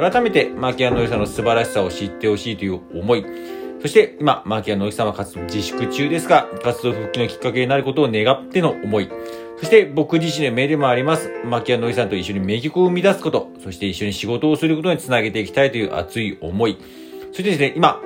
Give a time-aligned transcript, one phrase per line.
[0.00, 3.24] 改めてマキアノイさんの素晴らしさを知ってほしいという思い、
[3.80, 9.08] そして今、マキアノイさんは活動自粛中ですが、活動復帰のきっかけになることを願っての思い、
[9.58, 16.78] そして僕自身の目でもあります、マキアノイさんと一緒に名曲を生み出すこと、そして一緒に仕事をすることにつなげていきたいという熱い思い、
[17.32, 18.00] そしてですね、今、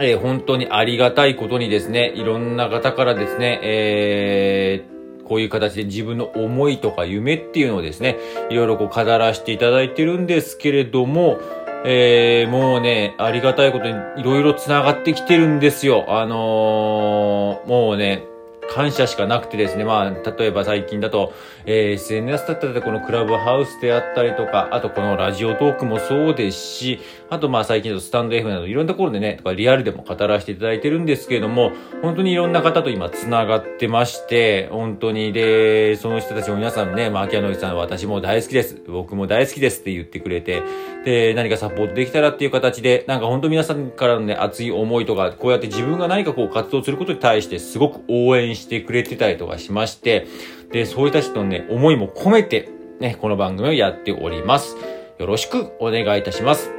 [0.00, 4.97] えー、本当にありがたいことにですね、いろんな方からですね、えー、
[5.28, 8.16] こういう形で自分の思いとか夢っていうのをですね、
[8.50, 11.38] いろいろこう語らせていただいてるんですけれども、
[11.84, 16.06] えー、もうね、ありがたいことにいろいろ繋がってきてるんですよ。
[16.08, 18.24] あのー、もうね、
[18.68, 21.32] 感謝しかなくてですね、まあ、例えば最近だと、
[21.66, 38.82] えー、SNS だったりこのクラブハウスであったりとか、あとこのラジオトークもそうですし、あとまあ最近だとスタンド F などいろんなところでね、とかリアルでも語らせていただいてるんですけれども、本当にいろんな方と今繋がってまして、本当に、で、その人たちも皆さんね、まあ、秋ノイさん私も大好きです。
[38.86, 40.62] 僕も大好きですって言ってくれて、
[41.04, 50.26] で、何かサポートできたらっていう形で、なんか本当皆さんからのね、熱い思いとか、こうやって自分が何かこう活動することに対してすごく応援してしてくれてたりとかしまして、
[50.70, 52.68] で、そういった人のね、思いも込めて、
[53.00, 54.76] ね、この番組をやっております。
[55.18, 56.72] よろしくお願いいたします。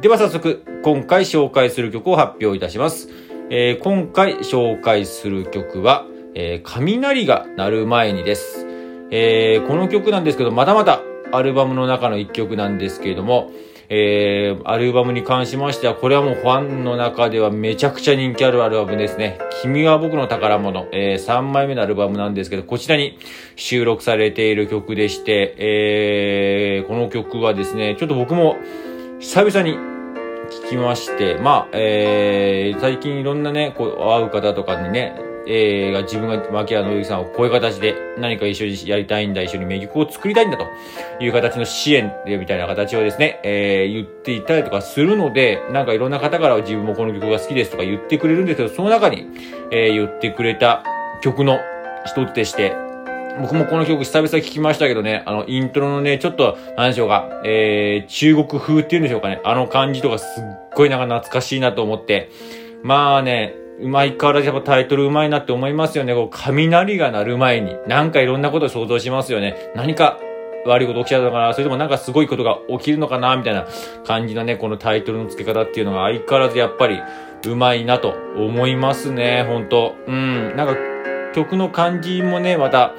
[0.00, 3.08] では早速、今回紹介する曲を発表いたします。
[3.50, 8.66] えー、今回紹介する曲は、えー、雷が鳴る前にです。
[9.10, 11.00] えー、この曲なんですけど、まだまだ
[11.32, 13.50] アルバムの中の一曲なんですけれども、
[13.90, 19.38] えー、アルバムに関しましては、これはもうファンの中ではめちゃくちゃ人気あるアルバムですね。
[19.62, 23.18] 君は僕の宝物、えー、3枚目のアルバムなんですけど、こちらに
[23.56, 28.56] 収録されている曲でして、えー、この曲はですね、ちょっと僕も
[29.20, 29.78] 久々に
[30.48, 40.66] 聞きまして、まあ、えー、最近いろんなね、こう、会う方とかにね、えー、自分が牧原のさんをこういう形で何か一緒にやりたいんだ、一緒に名曲を作りたいんだと
[41.24, 49.26] いう形の支援みたいな形をですね、えー、言っていたりとかするので、なんかいろんな方から自分もこの曲が好きですとか言ってくれるんですけど、その中に、
[49.70, 50.84] えー、言ってくれた
[51.22, 51.58] 曲の
[52.04, 52.76] 一つでして、
[53.40, 60.44] 僕もこの曲久々聞きましたけどね、あの、イントロのね、ちょっと、なんでしょうか、えー、中国風っていうんでしょうかね、あの感じとかすっ
[60.74, 62.30] ごいなんか懐かしいなと思って、
[62.82, 66.14] まあね、うまいからやっぱタイトルうまいなって思いますよね。
[66.14, 69.70] こう、雷が鳴る前に、なんかいろんなことを想像しますよね。
[69.74, 70.18] 何か
[70.66, 73.66] 悪いこと起きちゃうのかなそれともなんかすごいことが起きるのかなみたいな
[74.06, 77.00] 感じのね、このタイトルの付け方っていうのが相変わらずやっぱり
[77.46, 80.56] うまいなと思いますね、本当うん。
[80.56, 80.76] なんか
[81.34, 82.92] 曲の感じもね、また、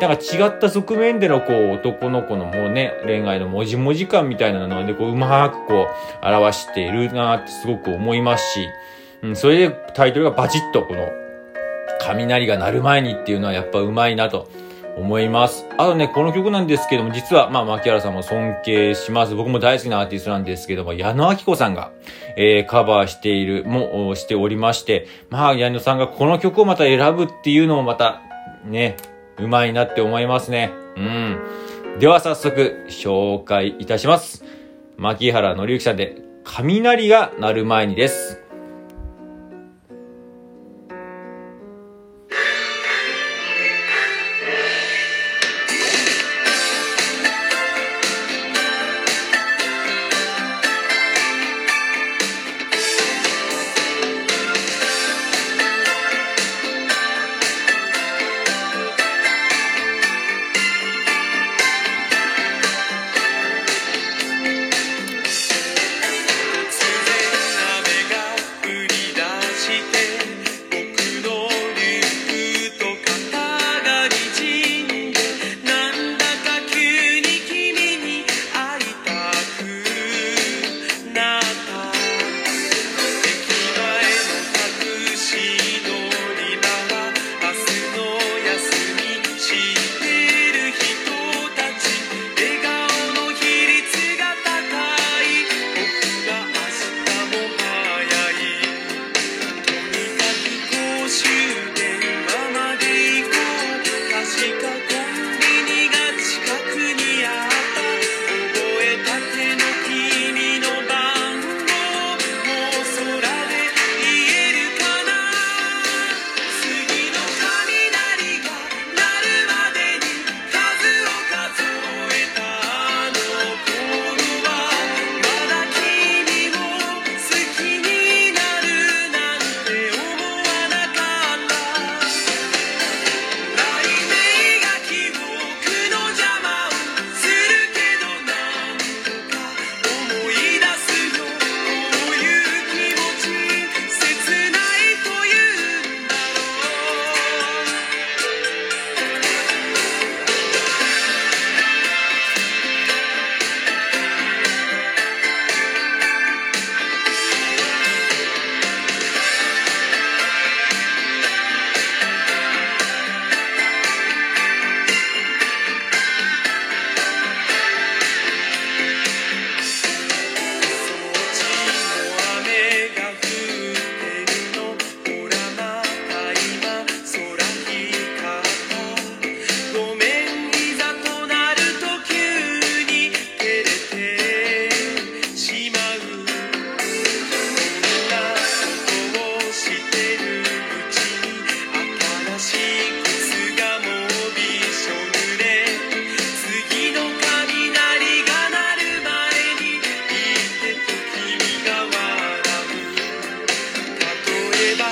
[0.00, 5.86] なんか違った側面でのこう男の子のもうね、恋愛のもじもじ感みたいなのでこううまくこ
[6.22, 8.68] う表しているなってすごく思いますし、
[9.22, 11.08] うん、それでタイトルがバチッとこの、
[12.00, 14.48] 雷が鳴る前にっていうのはやっぱうまいなと
[14.96, 15.66] 思います。
[15.76, 19.34] あとね、この曲なんですけども、実は、まあ、牧原さんも尊敬します。
[19.34, 21.92] 僕も大好きなアーティストなんですけども、矢野明子さんが、
[22.36, 28.22] えー、カバーしている、も、しておりまして、まあ、矢野さんがこの曲をまた選ぶっていうのもまた、
[28.64, 28.96] ね、
[29.38, 30.70] うまいなって思いますね。
[30.96, 31.38] うん。
[31.98, 34.44] では早速、紹介いたします。
[34.96, 38.45] 牧原のりゆきさんで、雷が鳴る前にです。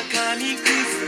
[0.03, 1.04] かに崩